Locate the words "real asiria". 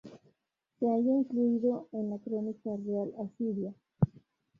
2.75-3.71